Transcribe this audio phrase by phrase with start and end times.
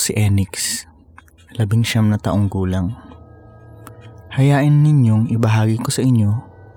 [0.00, 0.88] si Enix,
[1.60, 2.96] labing siyam na taong gulang.
[4.32, 6.30] Hayain ninyong ibahagi ko sa inyo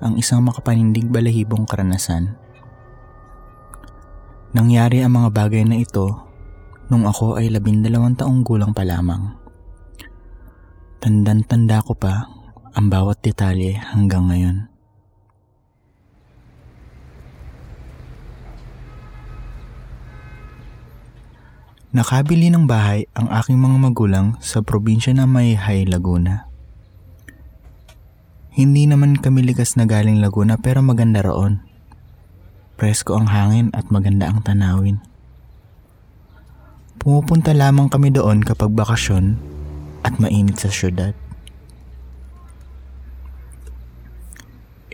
[0.04, 2.36] ang isang makapanindig balahibong karanasan.
[4.52, 6.20] Nangyari ang mga bagay na ito
[6.92, 9.40] nung ako ay labindalawang taong gulang pa lamang.
[11.00, 12.28] Tandan-tanda ko pa
[12.76, 14.73] ang bawat detalye hanggang ngayon.
[21.94, 26.50] Nakabili ng bahay ang aking mga magulang sa probinsya ng Mayhay, Laguna.
[28.50, 31.62] Hindi naman kami ligas na galing Laguna pero maganda roon.
[32.82, 35.06] Presko ang hangin at maganda ang tanawin.
[36.98, 39.38] Pumupunta lamang kami doon kapag bakasyon
[40.02, 41.14] at mainit sa syudad.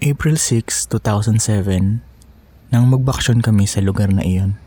[0.04, 2.04] April 6, 2007,
[2.76, 4.60] nang magbakasyon kami sa lugar na iyon.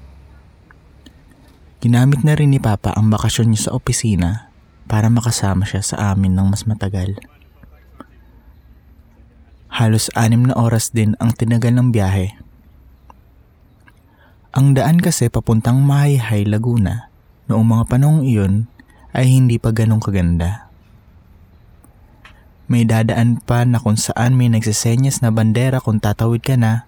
[1.82, 4.46] Ginamit na rin ni Papa ang bakasyon niya sa opisina
[4.86, 7.18] para makasama siya sa amin ng mas matagal.
[9.66, 12.38] Halos anim na oras din ang tinagal ng biyahe.
[14.54, 17.10] Ang daan kasi papuntang Mahayhay, Laguna
[17.50, 18.70] noong mga panahong iyon
[19.10, 20.70] ay hindi pa ganong kaganda.
[22.70, 26.86] May dadaan pa na kung saan may nagsisenyas na bandera kung tatawid ka na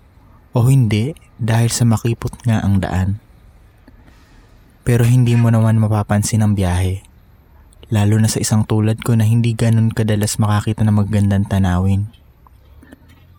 [0.55, 3.24] o hindi dahil sa makipot nga ang daan.
[4.85, 7.01] Pero hindi mo naman mapapansin ang biyahe.
[7.89, 12.13] Lalo na sa isang tulad ko na hindi ganun kadalas makakita ng magandang tanawin.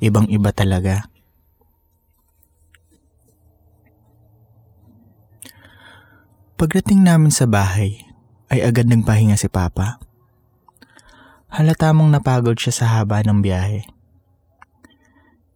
[0.02, 1.06] Ibang iba talaga.
[6.58, 8.00] Pagdating namin sa bahay,
[8.50, 10.02] ay agad nagpahinga si Papa.
[11.52, 13.86] Halata mong napagod siya sa haba ng biyahe.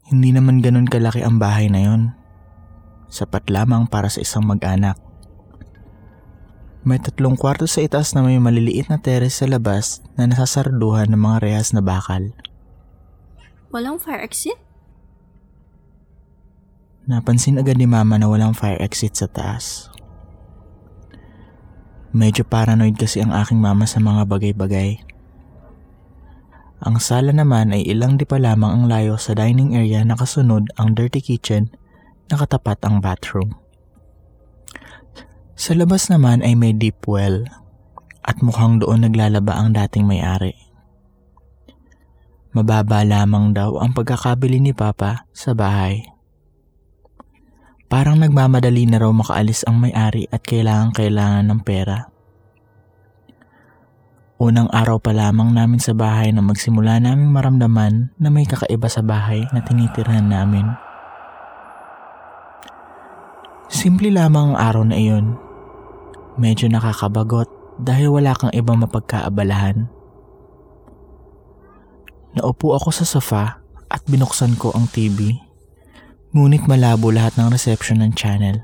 [0.10, 2.14] Hindi naman ganun kalaki ang bahay na yon.
[3.10, 5.09] Sapat lamang para sa isang mag-anak.
[6.90, 11.22] May tatlong kwarto sa itaas na may maliliit na teres sa labas na nasasarduhan ng
[11.22, 12.34] mga rehas na bakal.
[13.70, 14.58] Walang fire exit?
[17.06, 19.94] Napansin agad ni mama na walang fire exit sa taas.
[22.10, 24.98] Medyo paranoid kasi ang aking mama sa mga bagay-bagay.
[26.82, 30.66] Ang sala naman ay ilang di pa lamang ang layo sa dining area na kasunod
[30.74, 31.70] ang dirty kitchen
[32.34, 33.54] na katapat ang bathroom.
[35.60, 37.44] Sa labas naman ay may deep well
[38.24, 40.56] at mukhang doon naglalaba ang dating may-ari.
[42.56, 46.08] Mababa lamang daw ang pagkakabili ni Papa sa bahay.
[47.92, 52.08] Parang nagmamadali na raw makaalis ang may-ari at kailangan-kailangan ng pera.
[54.40, 59.04] Unang araw pa lamang namin sa bahay na magsimula naming maramdaman na may kakaiba sa
[59.04, 60.72] bahay na tinitirhan namin.
[63.68, 65.49] Simple lamang ang araw na iyon
[66.40, 67.52] Medyo nakakabagot
[67.84, 69.92] dahil wala kang ibang mapagkaabalahan.
[72.40, 73.60] Naupo ako sa sofa
[73.92, 75.36] at binuksan ko ang TV.
[76.32, 78.64] Ngunit malabo lahat ng reception ng channel.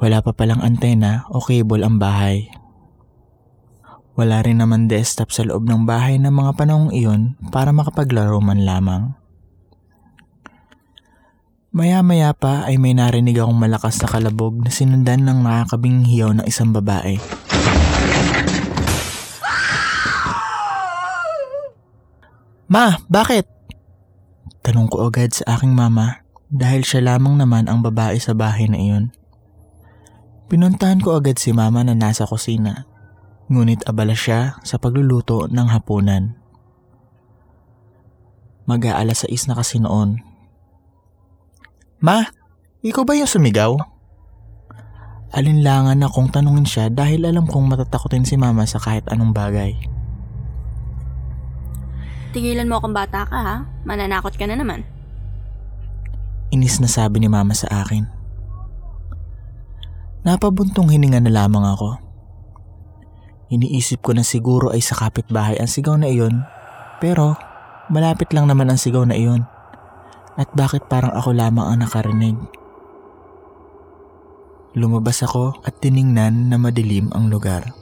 [0.00, 2.48] Wala pa palang antena o cable ang bahay.
[4.16, 8.64] Wala rin naman desktop sa loob ng bahay ng mga panahong iyon para makapaglaro man
[8.64, 9.19] lamang.
[11.70, 16.42] Maya-maya pa ay may narinig akong malakas na kalabog na sinundan ng nakakabing hiyaw ng
[16.42, 17.14] isang babae.
[22.66, 23.46] Ma, bakit?
[24.66, 28.74] Tanong ko agad sa aking mama dahil siya lamang naman ang babae sa bahay na
[28.74, 29.14] iyon.
[30.50, 32.90] Pinuntahan ko agad si mama na nasa kusina.
[33.46, 36.34] Ngunit abala siya sa pagluluto ng hapunan.
[38.66, 40.29] Mag-aalas 6 na kasi noon
[42.00, 42.24] Ma,
[42.80, 43.76] ikaw ba yung sumigaw?
[45.36, 49.76] Alinlangan akong tanungin siya dahil alam kong matatakotin si mama sa kahit anong bagay.
[52.32, 54.82] Tigilan mo akong bata ka ha, mananakot ka na naman.
[56.50, 58.08] Inis na sabi ni mama sa akin.
[60.24, 62.00] Napabuntong hininga na lamang ako.
[63.52, 66.42] Iniisip ko na siguro ay sa kapitbahay ang sigaw na iyon,
[66.98, 67.36] pero
[67.92, 69.44] malapit lang naman ang sigaw na iyon.
[70.40, 72.40] At bakit parang ako lamang ang nakarinig?
[74.72, 77.76] Lumabas ako at tiningnan na madilim ang lugar.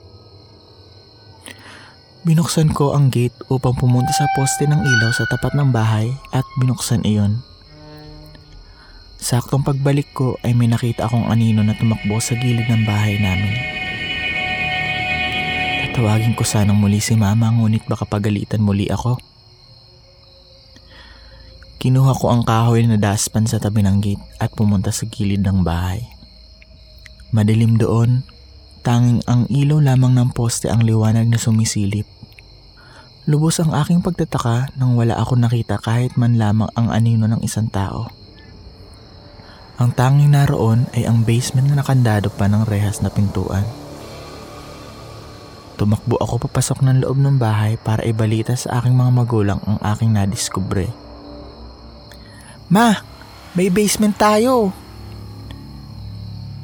[2.26, 6.42] Binuksan ko ang gate upang pumunta sa poste ng ilaw sa tapat ng bahay at
[6.58, 7.38] binuksan iyon.
[9.22, 13.54] Saktong pagbalik ko ay may nakita akong anino na tumakbo sa gilid ng bahay namin.
[15.86, 19.27] Tatawagin ko sanang muli si mama ngunit baka pagalitan muli ako.
[21.78, 25.62] Kinuha ko ang kahoy na daspan sa tabi ng gate at pumunta sa gilid ng
[25.62, 26.02] bahay.
[27.30, 28.26] Madilim doon,
[28.88, 32.06] Tanging ang ilaw lamang ng poste ang liwanag na sumisilip.
[33.28, 37.68] Lubos ang aking pagtataka nang wala ako nakita kahit man lamang ang anino ng isang
[37.68, 38.08] tao.
[39.76, 43.66] Ang tanging naroon ay ang basement na nakandado pa ng rehas na pintuan.
[45.76, 50.16] Tumakbo ako papasok ng loob ng bahay para ibalita sa aking mga magulang ang aking
[50.16, 50.88] nadiskubre.
[52.68, 53.00] Ma,
[53.56, 54.76] may basement tayo!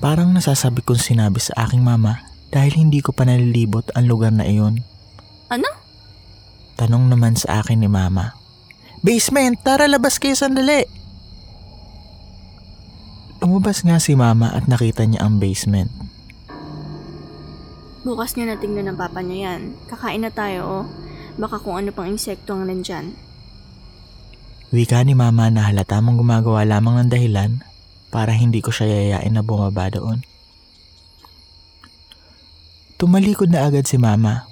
[0.05, 4.45] Parang nasasabi kong sinabi sa aking mama dahil hindi ko pa nalilibot ang lugar na
[4.45, 4.85] iyon.
[5.49, 5.65] Ano?
[6.77, 8.37] Tanong naman sa akin ni mama.
[9.01, 10.85] Basement, tara labas kayo sandali.
[13.41, 15.89] Lumabas nga si mama at nakita niya ang basement.
[18.05, 19.73] Bukas niya natingnan ng papa niya yan.
[19.89, 20.85] Kakain na tayo, oh.
[21.41, 23.17] Baka kung ano pang insekto ang nandyan.
[24.75, 27.63] Wika ni mama na halata mong gumagawa lamang ng dahilan
[28.11, 30.27] para hindi ko siya yayain na bumaba doon.
[32.99, 34.51] Tumalikod na agad si mama.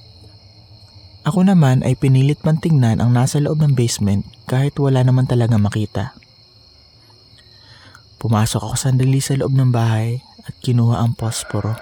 [1.27, 5.59] Ako naman ay pinilit man tingnan ang nasa loob ng basement kahit wala naman talaga
[5.59, 6.15] makita.
[8.23, 11.75] Pumasok ako sandali sa loob ng bahay at kinuha ang posporo.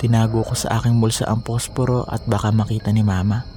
[0.00, 3.51] Tinago ko sa aking bulsa ang posporo at baka makita ni mama.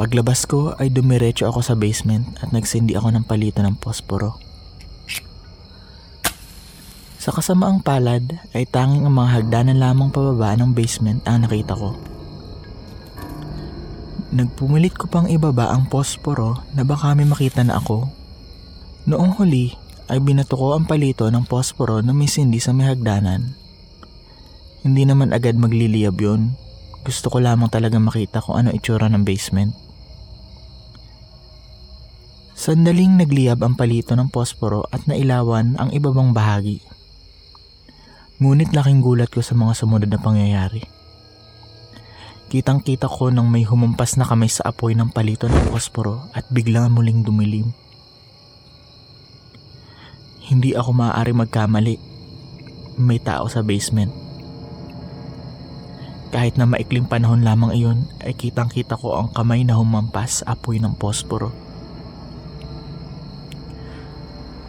[0.00, 4.40] Paglabas ko ay dumiretso ako sa basement at nagsindi ako ng palito ng posporo.
[7.20, 8.24] Sa kasamaang palad
[8.56, 12.00] ay tanging ang mga hagdanan lamang pababa ng basement ang nakita ko.
[14.32, 18.08] Nagpumilit ko pang ibaba ang posporo na baka may makita na ako.
[19.04, 19.76] Noong huli
[20.08, 23.52] ay binato ko ang palito ng posporo na may sindi sa may hagdanan.
[24.80, 26.56] Hindi naman agad magliliyab yun.
[27.04, 29.89] Gusto ko lamang talaga makita kung ano itsura ng basement.
[32.60, 36.84] Sandaling nagliyab ang palito ng posporo at nailawan ang ibabang bahagi.
[38.36, 40.84] Ngunit laking gulat ko sa mga sumunod na pangyayari.
[42.52, 46.44] Kitang kita ko nang may humampas na kamay sa apoy ng palito ng posporo at
[46.52, 47.72] biglang muling dumilim.
[50.44, 51.96] Hindi ako maaari magkamali.
[53.00, 54.12] May tao sa basement.
[56.28, 60.76] Kahit na maikling panahon lamang iyon ay kitang kita ko ang kamay na humampas apoy
[60.76, 61.59] ng posporo.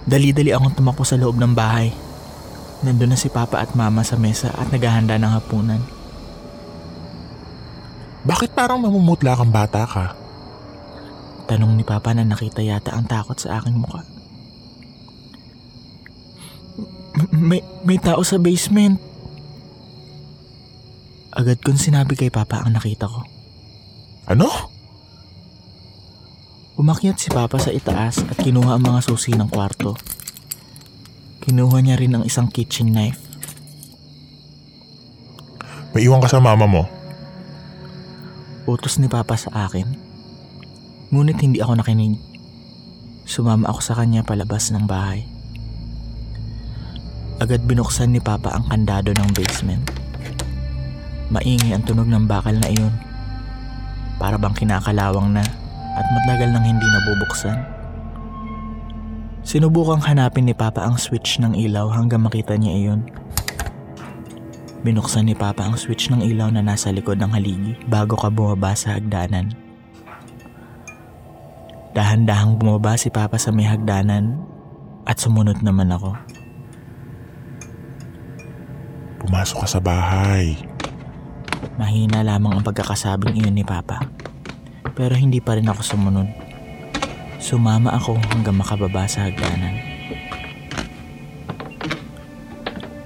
[0.06, 1.94] Dali-dali akong tumakbo sa loob ng bahay
[2.82, 5.82] Nandun na si Papa at Mama sa mesa at naghahanda ng hapunan.
[8.26, 10.06] Bakit parang mamumutla kang bata ka?
[11.46, 14.02] Tanong ni Papa na nakita yata ang takot sa aking mukha.
[17.30, 18.98] May, may tao sa basement.
[21.38, 23.22] Agad kong sinabi kay Papa ang nakita ko.
[24.26, 24.71] Ano?
[26.82, 29.94] Umakyat si Papa sa itaas at kinuha ang mga susi ng kwarto.
[31.46, 33.22] Kinuha niya rin ang isang kitchen knife.
[35.94, 36.90] May iwan ka sa mama mo.
[38.66, 39.94] Utos ni Papa sa akin.
[41.14, 42.18] Ngunit hindi ako nakinig.
[43.30, 45.30] Sumama ako sa kanya palabas ng bahay.
[47.38, 49.86] Agad binuksan ni Papa ang kandado ng basement.
[51.30, 52.98] Maingi ang tunog ng bakal na iyon.
[54.18, 55.61] Para bang kinakalawang na
[56.02, 57.62] at matagal nang hindi nabubuksan.
[59.46, 63.02] Sinubukang hanapin ni Papa ang switch ng ilaw hanggang makita niya iyon.
[64.82, 68.74] Binuksan ni Papa ang switch ng ilaw na nasa likod ng haligi bago ka bumaba
[68.74, 69.54] sa hagdanan.
[71.94, 74.42] Dahan-dahang bumaba si Papa sa may hagdanan
[75.06, 76.18] at sumunod naman ako.
[79.22, 80.58] Pumasok ka sa bahay.
[81.78, 84.02] Mahina lamang ang pagkakasabing iyon ni Papa.
[84.98, 86.28] Pero hindi pa rin ako sumunod.
[87.42, 89.76] Sumama ako hanggang makababa sa hagdanan.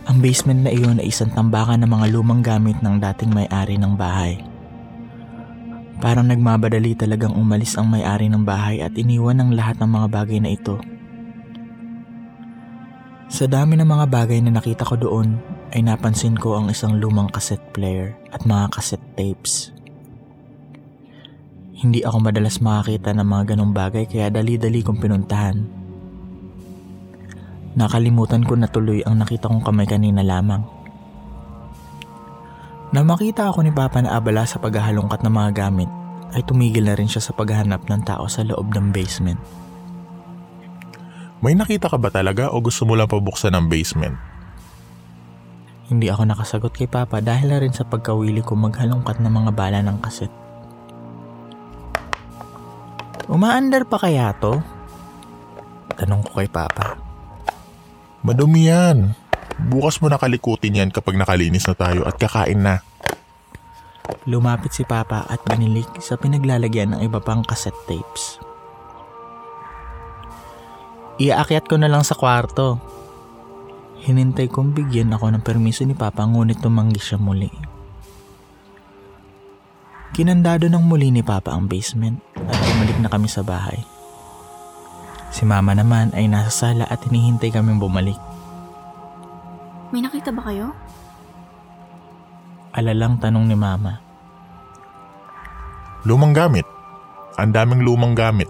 [0.05, 3.99] Ang basement na iyon ay isang tambakan ng mga lumang gamit ng dating may-ari ng
[3.99, 4.39] bahay.
[5.99, 10.39] Parang nagmabadali talagang umalis ang may-ari ng bahay at iniwan ang lahat ng mga bagay
[10.39, 10.79] na ito.
[13.27, 15.35] Sa dami ng mga bagay na nakita ko doon
[15.75, 19.74] ay napansin ko ang isang lumang cassette player at mga cassette tapes.
[21.85, 25.61] Hindi ako madalas makakita ng mga ganong bagay kaya dali-dali kong pinuntahan.
[27.77, 30.65] Nakalimutan ko na tuloy ang nakita kong kamay kanina lamang.
[32.89, 35.89] Na makita ako ni Papa na abala sa paghahalongkat ng mga gamit,
[36.33, 39.37] ay tumigil na rin siya sa paghahanap ng tao sa loob ng basement.
[41.45, 44.17] May nakita ka ba talaga o gusto mo lang pabuksan ng basement?
[45.85, 49.85] Hindi ako nakasagot kay Papa dahil na rin sa pagkawili ko maghalongkat ng mga bala
[49.85, 50.44] ng kaset.
[53.25, 54.61] Umaandar pa kaya to?
[55.97, 56.93] Tanong ko kay Papa.
[58.21, 59.17] Madumi yan.
[59.57, 62.85] Bukas mo nakalikutin yan kapag nakalinis na tayo at kakain na.
[64.29, 68.37] Lumapit si Papa at binilik sa pinaglalagyan ng iba pang cassette tapes.
[71.17, 72.77] Iaakyat ko na lang sa kwarto.
[74.05, 77.74] Hinintay kong bigyan ako ng permiso ni Papa ngunit tumanggi siya muli.
[80.15, 83.83] Kinandado ng muli ni Papa ang basement at bumalik na kami sa bahay.
[85.27, 88.15] Si Mama naman ay nasa sala at hinihintay kaming bumalik.
[89.91, 90.71] May nakita ba kayo?
[92.71, 93.99] Alalang tanong ni Mama.
[96.07, 96.63] Lumang gamit.
[97.35, 98.47] Ang daming lumang gamit.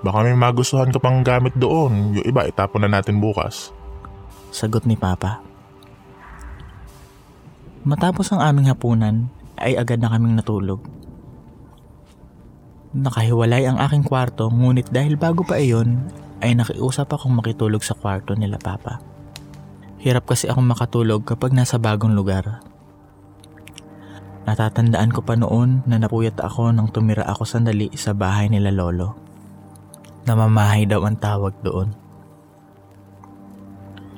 [0.00, 2.16] Baka may magustuhan ka pang gamit doon.
[2.16, 3.76] Yung iba itapon na natin bukas.
[4.48, 5.44] Sagot ni Papa.
[7.84, 9.28] Matapos ang aming hapunan,
[9.62, 10.82] ay agad na kaming natulog.
[12.92, 18.34] Nakahiwalay ang aking kwarto ngunit dahil bago pa iyon, ay nakiusap akong makitulog sa kwarto
[18.34, 18.98] nila Papa.
[20.02, 22.60] Hirap kasi akong makatulog kapag nasa bagong lugar.
[24.42, 29.14] Natatandaan ko pa noon na napuyat ako nang tumira ako sandali sa bahay nila Lolo.
[30.26, 31.94] Namamahay daw ang tawag doon.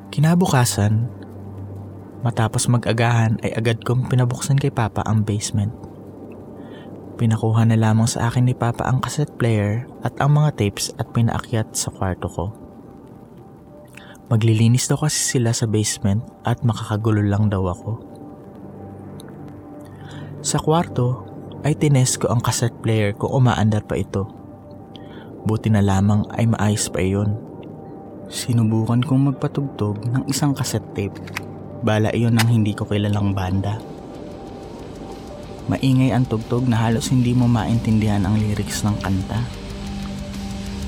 [0.09, 1.13] Kinabukasan,
[2.25, 5.71] matapos mag-agahan ay agad kong pinabuksan kay Papa ang basement.
[7.21, 11.13] Pinakuha na lamang sa akin ni Papa ang cassette player at ang mga tapes at
[11.13, 12.47] pinaakyat sa kwarto ko.
[14.33, 17.93] Maglilinis daw kasi sila sa basement at makakagulo lang daw ako.
[20.41, 21.29] Sa kwarto
[21.63, 24.27] ay tines ko ang cassette player kung umaandar pa ito.
[25.45, 27.37] Buti na lamang ay maayos pa iyon.
[28.33, 31.21] Sinubukan kong magpatugtog ng isang cassette tape.
[31.85, 33.77] Bala iyon ng hindi ko kilalang banda.
[35.69, 39.45] Maingay ang tugtog na halos hindi mo maintindihan ang lyrics ng kanta.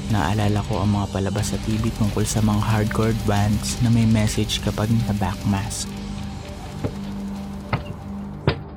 [0.09, 4.65] Naalala ko ang mga palabas sa TV tungkol sa mga hardcore bands na may message
[4.65, 5.85] kapag na-backmask.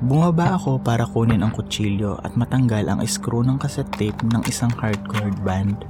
[0.04, 4.76] Bumaba ako para kunin ang kutsilyo at matanggal ang screw ng cassette tape ng isang
[4.76, 5.88] hardcore band.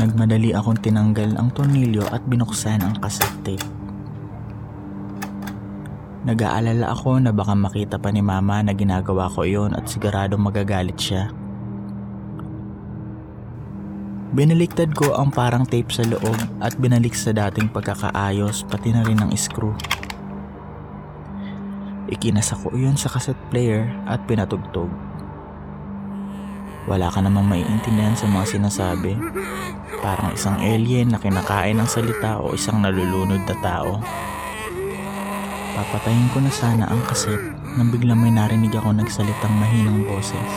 [0.00, 3.81] Nagmadali akong tinanggal ang tornilyo at binuksan ang cassette tape.
[6.22, 10.94] Nag-aalala ako na baka makita pa ni mama na ginagawa ko iyon at sigurado magagalit
[10.94, 11.34] siya.
[14.30, 19.18] Binaliktad ko ang parang tape sa loob at binalik sa dating pagkakaayos pati na rin
[19.18, 19.74] ang screw.
[22.06, 24.94] Ikinasa ko iyon sa cassette player at pinatugtog.
[26.86, 29.18] Wala ka namang maiintindihan sa mga sinasabi.
[29.98, 33.98] Parang isang alien na kinakain ng salita o isang nalulunod na tao.
[35.72, 37.40] Papatayin ko na sana ang kaset
[37.80, 40.50] nang biglang may narinig ako nagsalitang mahinang boses.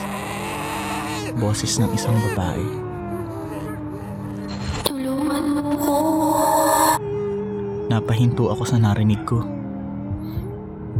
[1.39, 2.67] Boses ng isang babae.
[4.83, 5.97] Tulungan mo ko.
[7.87, 9.39] Napahinto ako sa narinig ko.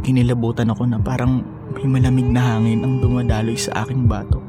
[0.00, 1.44] Kinilabutan ako na parang
[1.76, 4.40] may malamig na hangin ang dumadaloy sa aking batok.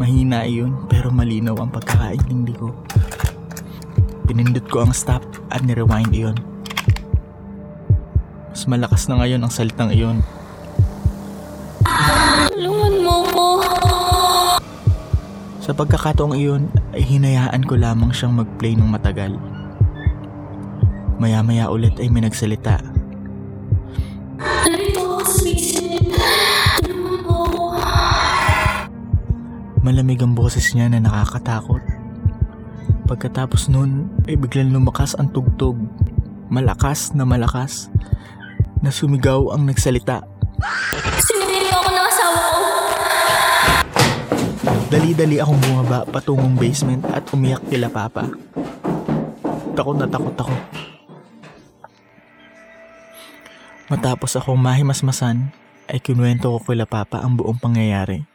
[0.00, 2.72] Mahina iyon pero malinaw ang pagkakaintindi ko.
[4.24, 5.20] Pinindot ko ang stop
[5.52, 6.51] at nirewind iyon.
[8.62, 10.22] Mas malakas na ngayon ang salitang iyon.
[12.46, 13.46] Tulungan mo ko.
[15.58, 19.34] Sa pagkakataong iyon ay hinayaan ko lamang siyang mag-play ng matagal.
[21.18, 22.78] Maya-maya ulit ay may nagsalita.
[24.38, 26.14] Narito basement.
[26.86, 27.62] Tulungan mo ko.
[29.82, 31.82] Malamig ang boses niya na nakakatakot.
[33.10, 35.74] Pagkatapos nun ay biglang lumakas ang tugtog.
[36.46, 37.90] Malakas na malakas.
[38.82, 40.26] Na sumigaw ang nagsalita.
[41.22, 42.60] Sinirili ako ng asawa ko.
[44.90, 48.26] Dali-dali akong bumaba patungong basement at umiyak kila Papa.
[49.72, 50.54] Takot na takot ako.
[53.88, 55.54] Matapos akong mahimasmasan,
[55.86, 58.26] ay kinuwento ko kila Papa ang buong pangyayari.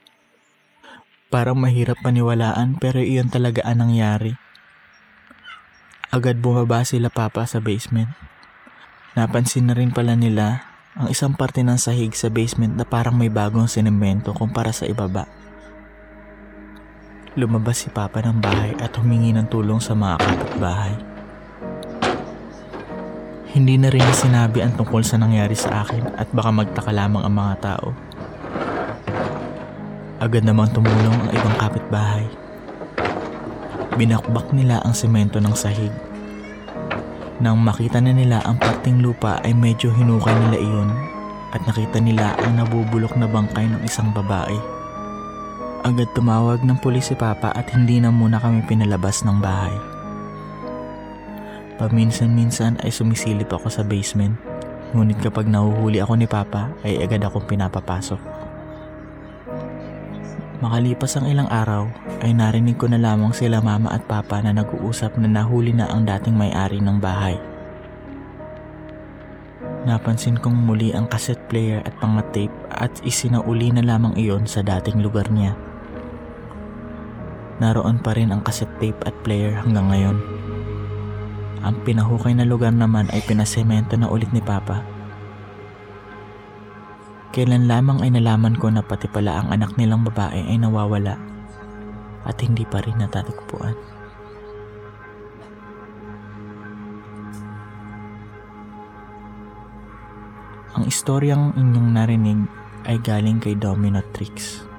[1.27, 4.39] Parang mahirap paniwalaan pero iyon talaga ang nangyari.
[6.07, 8.07] Agad bumaba sila Papa sa basement.
[9.17, 10.61] Napansin na rin pala nila
[10.93, 15.25] ang isang parte ng sahig sa basement na parang may bagong sinemento kumpara sa ibaba.
[17.33, 20.93] Lumabas si Papa ng bahay at humingi ng tulong sa mga kapitbahay.
[23.57, 27.33] Hindi na rin sinabi ang tungkol sa nangyari sa akin at baka magtaka lamang ang
[27.33, 27.97] mga tao.
[30.21, 32.25] Agad namang tumulong ang ibang kapitbahay.
[33.97, 36.06] Binakbak nila ang semento ng sahig.
[37.37, 40.89] Nang makita na nila ang parting lupa ay medyo hinukay nila iyon
[41.53, 44.57] at nakita nila ang nabubulok na bangkay ng isang babae.
[45.85, 49.77] Agad tumawag ng pulis si Papa at hindi na muna kami pinalabas ng bahay.
[51.77, 54.33] Paminsan-minsan ay sumisilip ako sa basement.
[54.97, 58.36] Ngunit kapag nahuhuli ako ni Papa ay agad akong pinapapasok.
[60.57, 61.85] Makalipas ang ilang araw
[62.25, 66.01] ay narinig ko na lamang sila mama at papa na nag-uusap na nahuli na ang
[66.01, 67.37] dating may-ari ng bahay.
[69.85, 74.65] Napansin kong muli ang cassette player at mga tape at isinauli na lamang iyon sa
[74.65, 75.53] dating lugar niya.
[77.61, 80.17] Naroon pa rin ang cassette tape at player hanggang ngayon.
[81.61, 84.96] Ang pinahukay na lugar naman ay pinasemento na ulit ni Papa.
[87.35, 91.19] Kailan lamang ay nalaman ko na pati pala ang anak nilang babae ay nawawala
[92.27, 93.75] at hindi pa rin natatagpuan.
[100.77, 102.45] Ang istoryang inyong narinig
[102.85, 104.76] ay galing kay Domino Tricks.